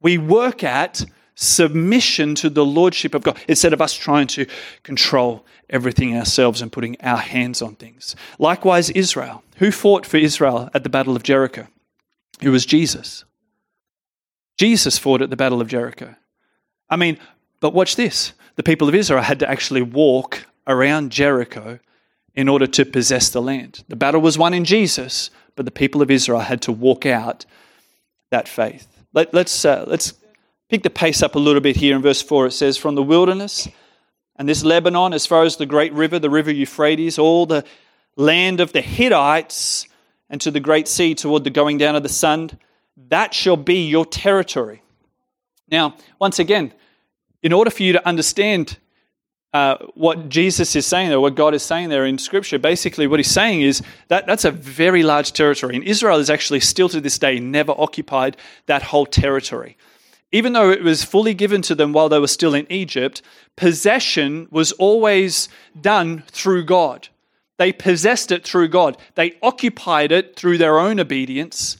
[0.00, 1.04] We work at
[1.40, 4.46] submission to the Lordship of God instead of us trying to
[4.82, 8.14] control everything ourselves and putting our hands on things.
[8.38, 9.42] Likewise, Israel.
[9.56, 11.66] Who fought for Israel at the Battle of Jericho?
[12.42, 13.24] It was Jesus.
[14.58, 16.14] Jesus fought at the Battle of Jericho.
[16.90, 17.18] I mean,
[17.60, 21.78] but watch this the people of Israel had to actually walk around Jericho
[22.34, 23.82] in order to possess the land.
[23.88, 27.46] The battle was won in Jesus, but the people of Israel had to walk out
[28.30, 28.86] that faith.
[29.14, 30.12] Let, us let's, uh, let's
[30.70, 32.46] pick the pace up a little bit here in verse 4.
[32.46, 33.68] It says, From the wilderness
[34.36, 37.64] and this Lebanon, as far as the great river, the river Euphrates, all the
[38.16, 39.86] land of the Hittites,
[40.30, 42.50] and to the great sea toward the going down of the sun,
[43.08, 44.82] that shall be your territory.
[45.68, 46.72] Now, once again,
[47.42, 48.78] in order for you to understand
[49.52, 53.18] uh, what Jesus is saying there, what God is saying there in Scripture, basically what
[53.18, 55.74] he's saying is that that's a very large territory.
[55.74, 59.76] And Israel is actually still to this day never occupied that whole territory
[60.32, 63.22] even though it was fully given to them while they were still in Egypt,
[63.56, 65.48] possession was always
[65.80, 67.08] done through God.
[67.58, 68.96] They possessed it through God.
[69.16, 71.76] They occupied it through their own obedience.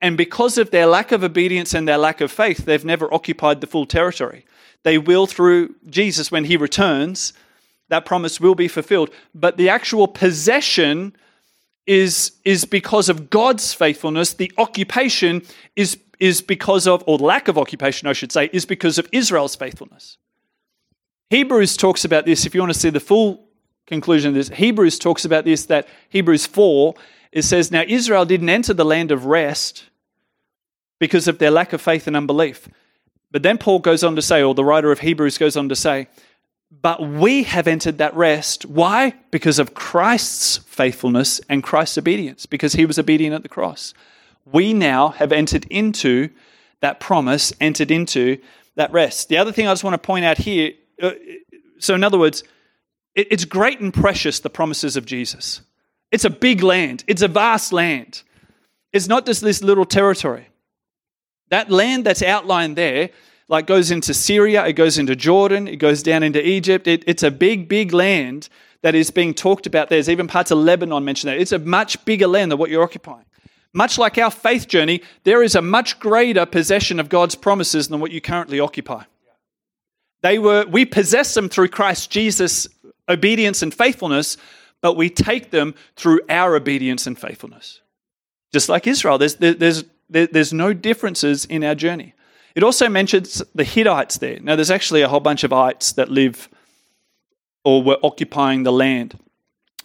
[0.00, 3.60] And because of their lack of obedience and their lack of faith, they've never occupied
[3.60, 4.44] the full territory.
[4.82, 7.32] They will through Jesus when he returns.
[7.88, 9.10] That promise will be fulfilled.
[9.34, 11.16] But the actual possession
[11.86, 14.34] is, is because of God's faithfulness.
[14.34, 15.42] The occupation
[15.74, 19.56] is is because of, or lack of occupation, I should say, is because of Israel's
[19.56, 20.18] faithfulness.
[21.30, 23.46] Hebrews talks about this, if you want to see the full
[23.86, 26.94] conclusion of this, Hebrews talks about this, that Hebrews 4,
[27.32, 29.84] it says, Now Israel didn't enter the land of rest
[30.98, 32.68] because of their lack of faith and unbelief.
[33.30, 35.76] But then Paul goes on to say, or the writer of Hebrews goes on to
[35.76, 36.08] say,
[36.82, 38.64] but we have entered that rest.
[38.66, 39.14] Why?
[39.30, 43.94] Because of Christ's faithfulness and Christ's obedience, because he was obedient at the cross.
[44.44, 46.30] We now have entered into
[46.80, 48.38] that promise, entered into
[48.76, 49.28] that rest.
[49.28, 51.12] The other thing I just want to point out here uh,
[51.78, 52.44] so, in other words,
[53.14, 55.60] it's great and precious, the promises of Jesus.
[56.10, 58.22] It's a big land, it's a vast land.
[58.92, 60.48] It's not just this little territory.
[61.50, 63.10] That land that's outlined there
[63.48, 66.86] like goes into Syria, it goes into Jordan, it goes down into Egypt.
[66.86, 68.48] It, it's a big, big land
[68.82, 69.90] that is being talked about.
[69.90, 71.38] There's even parts of Lebanon mentioned there.
[71.38, 73.26] It's a much bigger land than what you're occupying.
[73.74, 78.00] Much like our faith journey, there is a much greater possession of God's promises than
[78.00, 79.02] what you currently occupy.
[80.22, 82.68] They were, we possess them through Christ Jesus'
[83.08, 84.36] obedience and faithfulness,
[84.80, 87.80] but we take them through our obedience and faithfulness.
[88.52, 92.14] Just like Israel, there's, there's, there's no differences in our journey.
[92.54, 94.38] It also mentions the Hittites there.
[94.40, 96.48] Now, there's actually a whole bunch of ites that live
[97.64, 99.18] or were occupying the land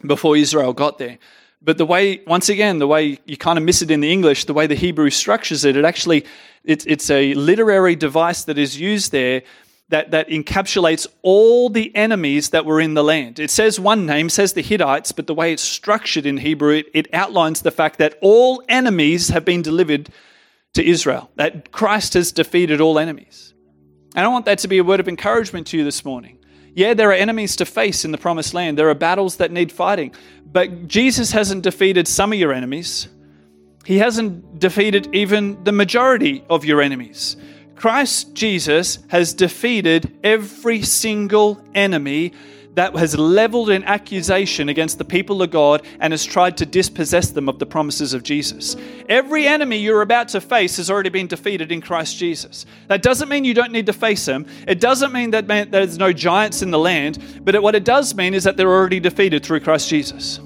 [0.05, 1.17] before Israel got there.
[1.61, 4.45] But the way, once again, the way you kind of miss it in the English,
[4.45, 6.25] the way the Hebrew structures it, it actually,
[6.63, 9.43] it's, it's a literary device that is used there
[9.89, 13.39] that, that encapsulates all the enemies that were in the land.
[13.39, 16.85] It says one name, says the Hittites, but the way it's structured in Hebrew, it,
[16.93, 20.09] it outlines the fact that all enemies have been delivered
[20.75, 23.53] to Israel, that Christ has defeated all enemies.
[24.15, 26.38] And I want that to be a word of encouragement to you this morning.
[26.73, 29.71] Yeah, there are enemies to face in the promised land, there are battles that need
[29.71, 30.13] fighting,
[30.45, 33.07] but Jesus hasn't defeated some of your enemies.
[33.85, 37.37] He hasn't defeated even the majority of your enemies.
[37.75, 42.33] Christ Jesus has defeated every single enemy
[42.75, 47.31] that has leveled an accusation against the people of God and has tried to dispossess
[47.31, 48.75] them of the promises of Jesus.
[49.07, 52.65] Every enemy you're about to face has already been defeated in Christ Jesus.
[52.87, 54.45] That doesn't mean you don't need to face them.
[54.67, 58.33] It doesn't mean that there's no giants in the land, but what it does mean
[58.33, 60.39] is that they're already defeated through Christ Jesus.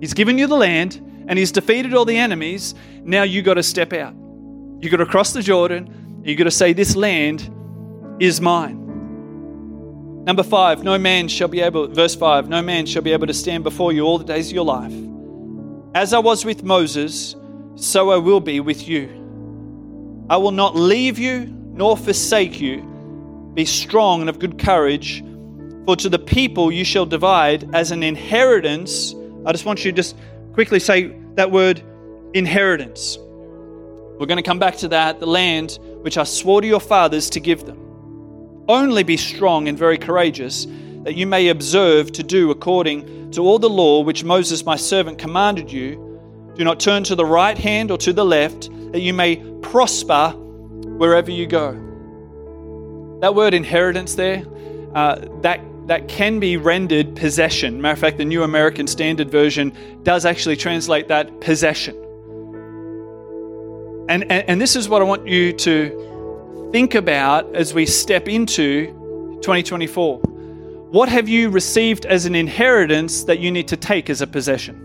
[0.00, 0.96] He's given you the land
[1.28, 2.74] and he's defeated all the enemies.
[3.02, 4.14] Now you got to step out.
[4.80, 6.22] You got to cross the Jordan.
[6.24, 7.52] You got to say, This land
[8.18, 8.87] is mine.
[10.28, 13.32] Number five, no man shall be able, verse five, no man shall be able to
[13.32, 14.92] stand before you all the days of your life.
[15.94, 17.34] As I was with Moses,
[17.76, 19.06] so I will be with you.
[20.28, 22.82] I will not leave you nor forsake you.
[23.54, 25.24] Be strong and of good courage,
[25.86, 29.14] for to the people you shall divide as an inheritance.
[29.46, 30.14] I just want you to just
[30.52, 31.82] quickly say that word
[32.34, 33.16] inheritance.
[33.18, 37.30] We're going to come back to that, the land which I swore to your fathers
[37.30, 37.87] to give them.
[38.68, 40.66] Only be strong and very courageous,
[41.04, 45.18] that you may observe to do according to all the law which Moses my servant
[45.18, 45.96] commanded you.
[46.54, 50.30] Do not turn to the right hand or to the left, that you may prosper
[50.30, 51.72] wherever you go.
[53.20, 54.44] That word inheritance there,
[54.94, 57.80] uh, that that can be rendered possession.
[57.80, 61.96] Matter of fact, the New American Standard Version does actually translate that possession.
[64.10, 66.07] And, and, and this is what I want you to
[66.72, 68.86] think about as we step into
[69.42, 70.18] 2024.
[70.18, 74.84] What have you received as an inheritance that you need to take as a possession?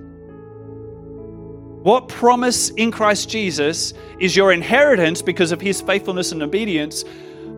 [1.84, 7.04] What promise in Christ Jesus is your inheritance because of his faithfulness and obedience,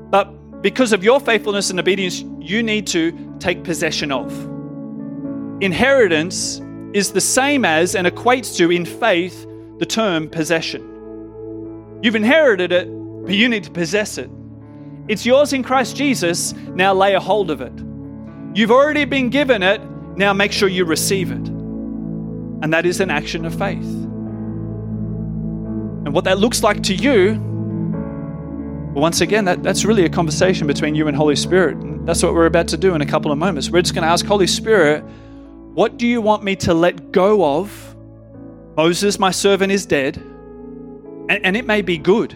[0.10, 0.26] but
[0.64, 4.32] because of your faithfulness and obedience, you need to take possession of?
[5.62, 6.62] Inheritance
[6.94, 9.46] is the same as and equates to, in faith,
[9.78, 10.82] the term possession.
[12.02, 12.88] You've inherited it,
[13.26, 14.30] but you need to possess it.
[15.08, 17.74] It's yours in Christ Jesus, now lay a hold of it.
[18.56, 19.82] You've already been given it,
[20.16, 21.48] now make sure you receive it.
[21.48, 23.84] And that is an action of faith.
[26.06, 27.40] And what that looks like to you,
[28.94, 31.78] once again, that, that's really a conversation between you and Holy Spirit.
[32.06, 33.70] That's what we're about to do in a couple of moments.
[33.70, 35.04] We're just going to ask Holy Spirit,
[35.74, 37.96] what do you want me to let go of?
[38.78, 40.18] Moses, my servant, is dead.
[40.18, 42.36] And, and it may be good.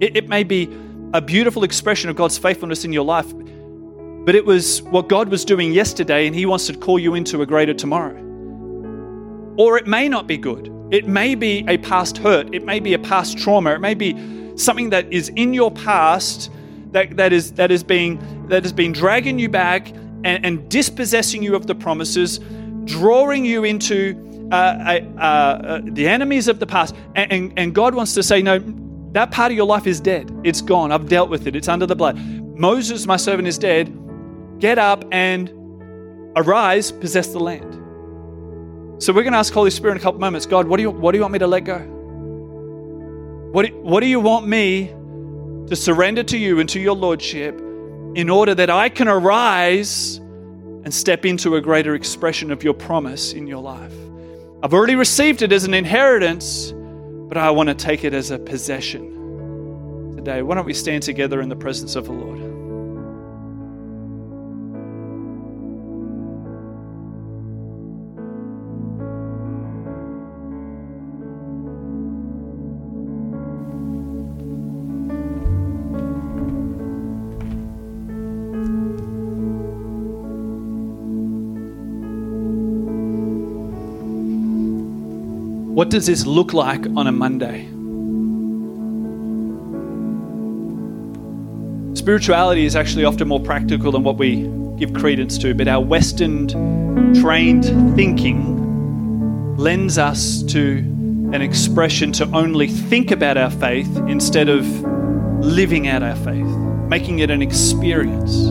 [0.00, 0.68] It, it may be
[1.12, 3.32] a beautiful expression of God's faithfulness in your life,
[4.24, 7.42] but it was what God was doing yesterday, and He wants to call you into
[7.42, 8.16] a greater tomorrow.
[9.56, 10.72] Or it may not be good.
[10.90, 12.54] It may be a past hurt.
[12.54, 13.74] It may be a past trauma.
[13.74, 14.14] It may be
[14.56, 16.50] something that is in your past
[16.92, 19.88] that, that is that is being that has been dragging you back
[20.24, 22.40] and, and dispossessing you of the promises,
[22.84, 26.94] drawing you into uh, uh, uh, the enemies of the past.
[27.14, 28.58] And, and, and God wants to say, no,
[29.18, 30.30] that part of your life is dead.
[30.44, 30.92] It's gone.
[30.92, 31.56] I've dealt with it.
[31.56, 32.16] It's under the blood.
[32.56, 33.92] Moses, my servant, is dead.
[34.60, 35.50] Get up and
[36.36, 37.74] arise, possess the land.
[39.02, 40.90] So we're going to ask Holy Spirit in a couple moments God, what do you,
[40.90, 41.78] what do you want me to let go?
[43.50, 44.86] What do, what do you want me
[45.66, 47.58] to surrender to you and to your Lordship
[48.14, 53.32] in order that I can arise and step into a greater expression of your promise
[53.32, 53.92] in your life.
[54.62, 58.38] I've already received it as an inheritance, but I want to take it as a
[58.38, 59.17] possession
[60.28, 60.42] today.
[60.42, 62.38] Why don't we stand together in the presence of the Lord?
[85.74, 87.77] What does this look like on a Monday?
[92.08, 96.48] Spirituality is actually often more practical than what we give credence to, but our Western
[97.20, 100.78] trained thinking lends us to
[101.34, 104.64] an expression to only think about our faith instead of
[105.44, 106.46] living out our faith,
[106.88, 108.46] making it an experience.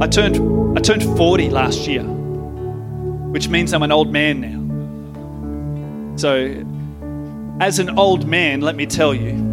[0.00, 6.16] I turned, I turned 40 last year, which means I'm an old man now.
[6.18, 6.64] So,
[7.60, 9.52] as an old man, let me tell you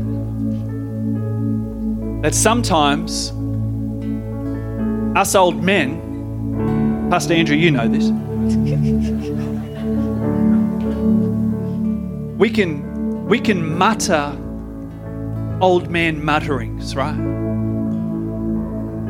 [2.22, 3.32] that sometimes
[5.18, 8.10] us old men, Pastor Andrew, you know this,
[12.38, 14.38] we can we can mutter
[15.62, 17.16] old man mutterings, right?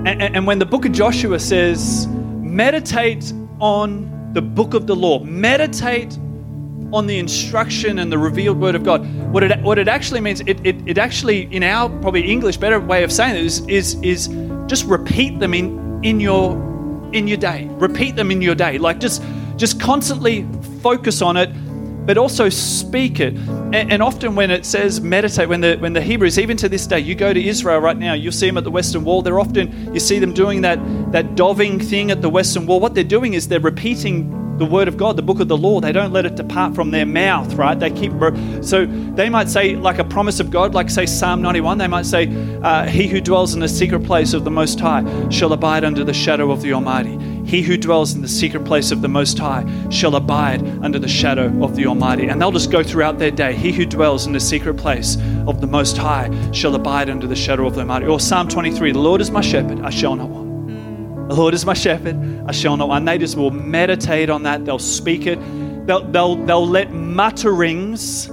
[0.05, 5.19] And, and, when the book of Joshua says, meditate on the book of the law,
[5.19, 6.17] meditate
[6.91, 9.05] on the instruction and the revealed word of God.
[9.31, 12.79] What it, what it actually means, it, it, it actually, in our probably English better
[12.79, 14.27] way of saying it is, is, is
[14.67, 16.69] just repeat them in, in your
[17.13, 17.67] in your day.
[17.71, 18.77] Repeat them in your day.
[18.77, 19.23] Like just
[19.55, 20.47] just constantly
[20.81, 21.49] focus on it,
[22.05, 23.35] but also speak it.
[23.35, 26.87] And, and, often when it says meditate, when the when the Hebrews, even to this
[26.87, 29.21] day, you go to Israel right now, you'll see them at the Western Wall.
[29.21, 30.79] They're often you see them doing that
[31.11, 32.79] that davening thing at the Western Wall.
[32.79, 35.79] What they're doing is they're repeating the word of God, the book of the law.
[35.79, 37.79] They don't let it depart from their mouth, right?
[37.79, 38.11] They keep,
[38.61, 42.05] so they might say, like a promise of God, like say Psalm 91, they might
[42.05, 42.27] say,
[42.61, 46.03] uh, He who dwells in the secret place of the Most High shall abide under
[46.03, 47.17] the shadow of the Almighty.
[47.45, 51.07] He who dwells in the secret place of the Most High shall abide under the
[51.07, 52.27] shadow of the Almighty.
[52.27, 53.55] And they'll just go throughout their day.
[53.55, 57.35] He who dwells in the secret place of the Most High shall abide under the
[57.35, 58.05] shadow of the Almighty.
[58.05, 60.38] Or Psalm 23, the Lord is my shepherd, I shall not want.
[61.29, 62.17] The Lord is my shepherd,
[62.47, 63.05] I shall not want.
[63.05, 64.65] They just will meditate on that.
[64.65, 65.37] They'll speak it.
[65.85, 68.25] They'll, they'll, they'll let mutterings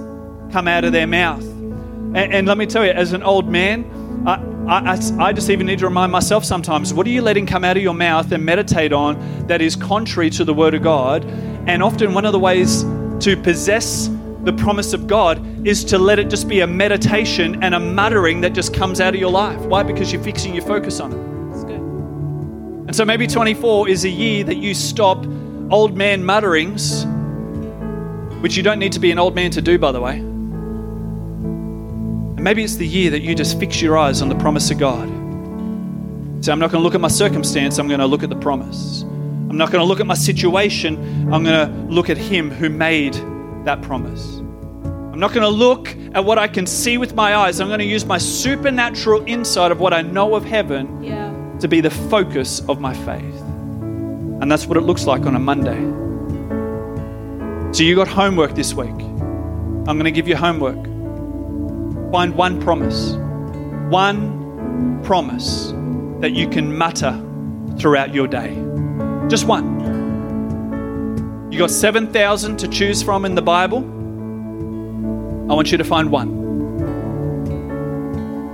[0.51, 1.43] come out of their mouth.
[1.43, 3.85] And, and let me tell you, as an old man,
[4.25, 7.63] I, I, I, just even need to remind myself sometimes what are you letting come
[7.63, 11.23] out of your mouth and meditate on that is contrary to the Word of God?
[11.67, 12.81] And often, one of the ways
[13.19, 14.09] to possess
[14.41, 18.41] the promise of God is to let it just be a meditation and a muttering
[18.41, 19.59] that just comes out of your life.
[19.61, 19.83] Why?
[19.83, 21.36] Because you're fixing your focus on it.
[22.87, 25.25] And so maybe 24 is a year that you stop
[25.69, 27.05] old man mutterings,
[28.41, 30.19] which you don't need to be an old man to do, by the way.
[32.37, 34.77] And maybe it's the year that you just fix your eyes on the promise of
[34.77, 35.09] God.
[36.45, 38.37] So I'm not going to look at my circumstance, I'm going to look at the
[38.37, 39.01] promise.
[39.01, 40.95] I'm not going to look at my situation,
[41.33, 43.15] I'm going to look at Him who made
[43.65, 44.37] that promise.
[44.37, 47.59] I'm not going to look at what I can see with my eyes.
[47.59, 51.26] I'm going to use my supernatural insight of what I know of heaven yeah
[51.59, 53.41] to be the focus of my faith.
[54.41, 55.77] And that's what it looks like on a Monday.
[57.73, 58.89] So you got homework this week.
[58.89, 60.83] I'm going to give you homework.
[62.11, 63.13] Find one promise.
[63.89, 65.73] One promise
[66.21, 67.19] that you can mutter
[67.79, 68.55] throughout your day.
[69.27, 69.77] Just one.
[71.51, 73.79] You got 7,000 to choose from in the Bible.
[75.49, 76.45] I want you to find one.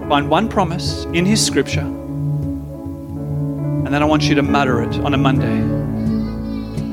[0.07, 2.02] Find one promise in His scripture
[3.93, 5.61] and then I want you to mutter it on a Monday,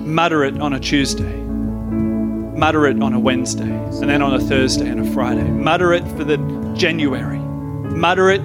[0.04, 4.86] mutter it on a Tuesday, mutter it on a Wednesday, and then on a Thursday
[4.86, 5.44] and a Friday.
[5.44, 6.36] Mutter it for the
[6.76, 8.42] January, mutter it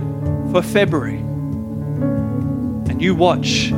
[0.53, 1.18] for February.
[1.18, 3.74] And you watch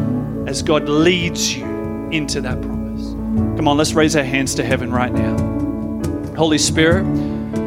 [0.46, 1.66] as God leads you
[2.12, 3.14] into that promise.
[3.58, 6.36] Come on, let's raise our hands to heaven right now.
[6.36, 7.04] Holy Spirit,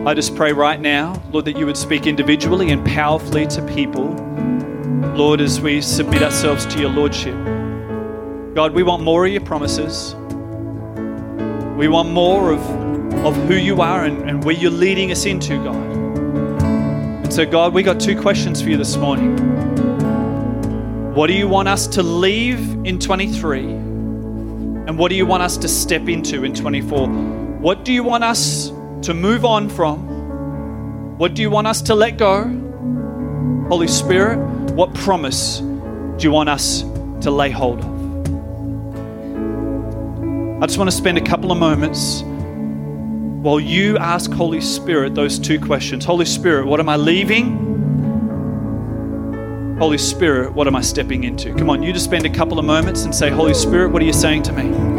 [0.06, 4.14] I just pray right now, Lord, that you would speak individually and powerfully to people
[5.01, 7.34] Lord, as we submit ourselves to your Lordship,
[8.55, 10.14] God, we want more of your promises.
[11.76, 12.61] We want more of,
[13.24, 15.74] of who you are and, and where you're leading us into, God.
[17.24, 19.38] And so, God, we got two questions for you this morning.
[21.14, 23.61] What do you want us to leave in 23?
[23.61, 27.09] And what do you want us to step into in 24?
[27.09, 28.68] What do you want us
[29.03, 31.16] to move on from?
[31.16, 32.44] What do you want us to let go?
[33.68, 34.38] Holy Spirit,
[34.72, 36.82] what promise do you want us
[37.22, 38.00] to lay hold of?
[40.62, 42.22] I just want to spend a couple of moments
[43.42, 47.68] while you ask Holy Spirit those two questions Holy Spirit, what am I leaving?
[49.78, 51.54] Holy Spirit, what am I stepping into?
[51.54, 54.04] Come on, you just spend a couple of moments and say, Holy Spirit, what are
[54.04, 54.89] you saying to me?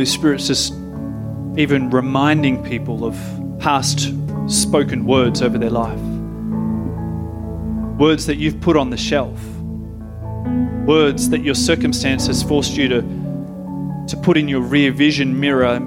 [0.00, 0.72] Holy Spirit's just
[1.58, 3.14] even reminding people of
[3.58, 4.14] past
[4.46, 6.00] spoken words over their life.
[7.98, 9.38] Words that you've put on the shelf.
[10.86, 13.02] Words that your circumstance has forced you to,
[14.08, 15.78] to put in your rear vision mirror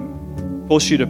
[0.68, 1.08] force you to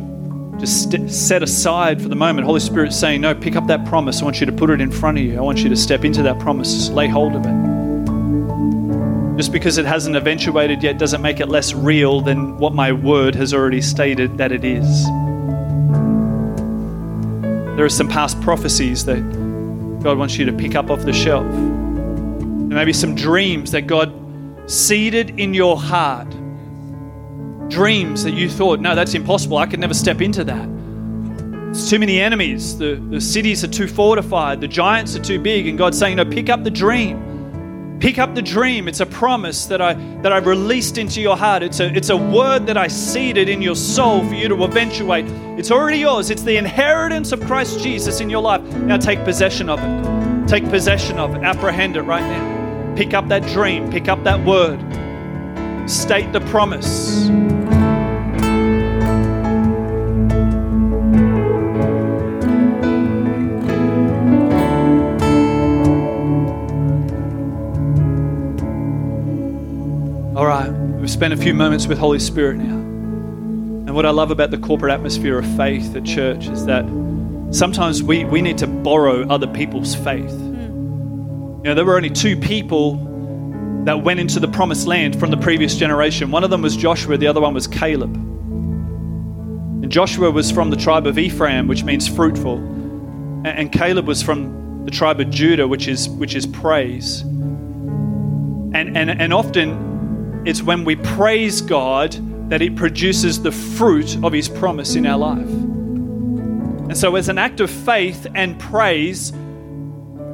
[0.57, 2.45] just st- set aside for the moment.
[2.45, 4.21] Holy Spirit's saying, No, pick up that promise.
[4.21, 5.37] I want you to put it in front of you.
[5.37, 6.73] I want you to step into that promise.
[6.73, 7.82] Just lay hold of it.
[9.35, 13.33] Just because it hasn't eventuated yet doesn't make it less real than what my word
[13.33, 15.05] has already stated that it is.
[17.75, 19.21] There are some past prophecies that
[20.03, 21.51] God wants you to pick up off the shelf.
[21.51, 24.13] There may be some dreams that God
[24.69, 26.29] seeded in your heart.
[27.69, 29.57] Dreams that you thought, no, that's impossible.
[29.57, 30.69] I could never step into that.
[31.73, 32.77] There's too many enemies.
[32.77, 34.61] The, the cities are too fortified.
[34.61, 35.65] The giants are too big.
[35.65, 37.32] And God's saying, no, pick up the dream.
[38.03, 38.89] Pick up the dream.
[38.89, 39.93] It's a promise that I
[40.23, 41.63] that I released into your heart.
[41.63, 45.23] It's a it's a word that I seeded in your soul for you to eventuate.
[45.57, 46.29] It's already yours.
[46.29, 48.61] It's the inheritance of Christ Jesus in your life.
[48.61, 50.47] Now take possession of it.
[50.49, 51.43] Take possession of it.
[51.43, 52.95] Apprehend it right now.
[52.97, 53.89] Pick up that dream.
[53.89, 54.81] Pick up that word.
[55.89, 57.29] State the promise.
[71.13, 72.73] Spent a few moments with Holy Spirit now.
[72.73, 76.83] And what I love about the corporate atmosphere of faith at church is that
[77.51, 80.31] sometimes we, we need to borrow other people's faith.
[80.31, 82.95] You know, there were only two people
[83.85, 86.31] that went into the promised land from the previous generation.
[86.31, 88.15] One of them was Joshua, the other one was Caleb.
[88.15, 92.57] And Joshua was from the tribe of Ephraim, which means fruitful.
[93.45, 97.21] And Caleb was from the tribe of Judah, which is, which is praise.
[97.21, 99.92] And, and, and often
[100.45, 102.17] it's when we praise God
[102.49, 105.47] that it produces the fruit of His promise in our life.
[105.47, 109.31] And so, as an act of faith and praise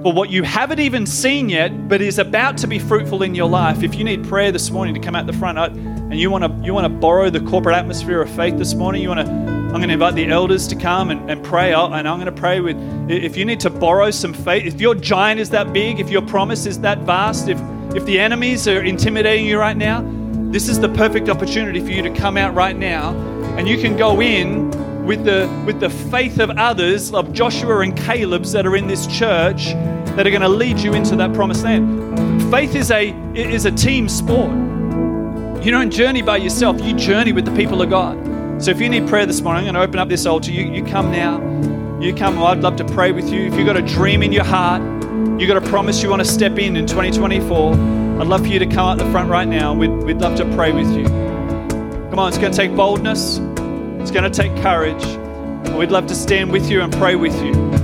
[0.01, 3.49] for what you haven't even seen yet, but is about to be fruitful in your
[3.49, 6.43] life, if you need prayer this morning to come out the front and you want
[6.43, 9.59] to you want to borrow the corporate atmosphere of faith this morning, you want to
[9.69, 11.73] I'm going to invite the elders to come and, and pray.
[11.73, 12.75] And I'm going to pray with,
[13.07, 16.23] if you need to borrow some faith, if your giant is that big, if your
[16.23, 17.59] promise is that vast, if
[17.95, 20.05] if the enemies are intimidating you right now,
[20.51, 23.15] this is the perfect opportunity for you to come out right now
[23.57, 24.69] and you can go in
[25.05, 29.07] with the with the faith of others of Joshua and Caleb's that are in this
[29.07, 29.73] church
[30.15, 32.51] that are going to lead you into that promised land.
[32.51, 34.51] Faith is a is a team sport.
[35.63, 38.63] You don't journey by yourself, you journey with the people of God.
[38.63, 40.51] So if you need prayer this morning, I'm going to open up this altar.
[40.51, 41.39] You, you come now.
[41.99, 42.37] You come.
[42.37, 43.47] Well, I'd love to pray with you.
[43.47, 44.81] If you've got a dream in your heart,
[45.39, 48.59] you got a promise you want to step in in 2024, I'd love for you
[48.59, 49.73] to come up the front right now.
[49.73, 51.05] We'd, we'd love to pray with you.
[51.05, 53.37] Come on, it's going to take boldness,
[54.01, 55.01] it's going to take courage.
[55.77, 57.78] We'd love to stand with you and pray with you.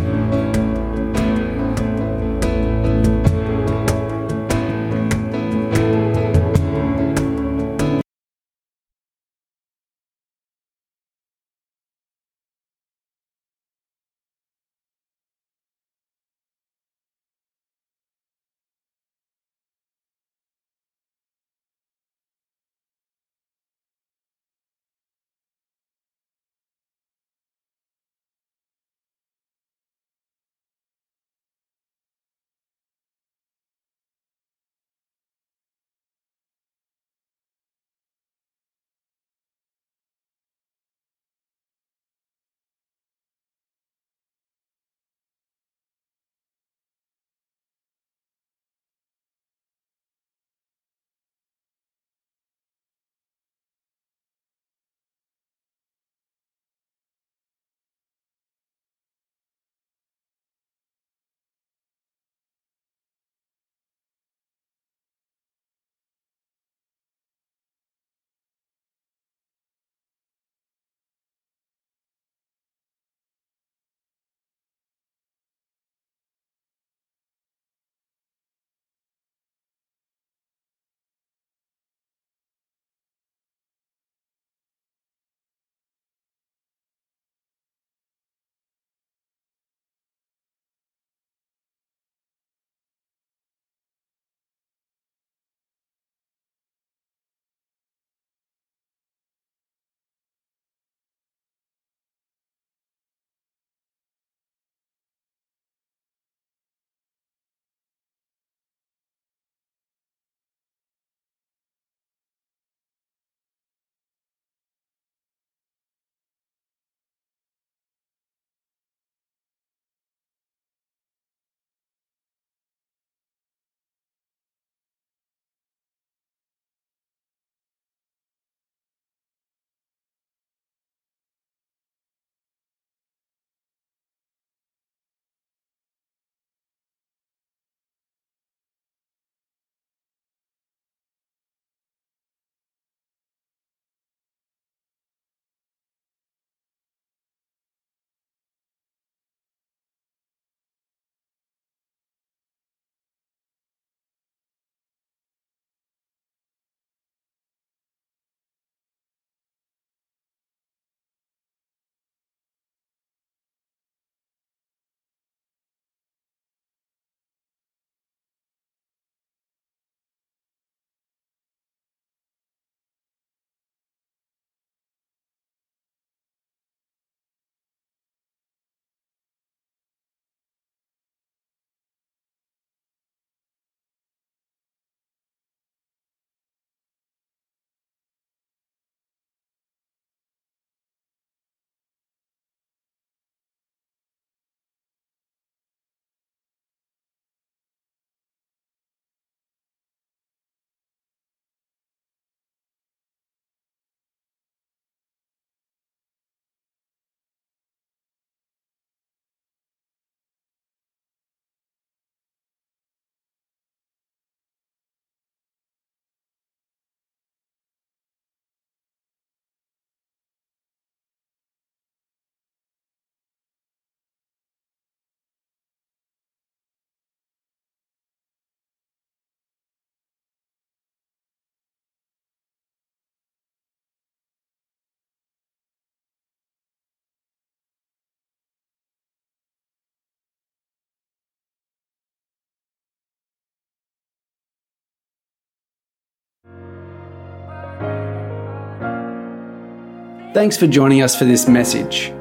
[250.36, 252.12] Thanks for joining us for this message.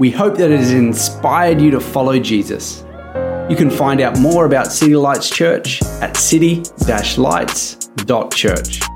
[0.00, 2.84] We hope that it has inspired you to follow Jesus.
[3.48, 8.89] You can find out more about City Lights Church at city-lights.church.